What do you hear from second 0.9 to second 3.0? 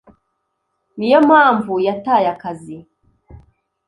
niyo mpamvu yataye akazi